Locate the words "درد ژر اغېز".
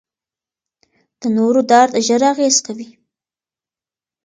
1.71-2.55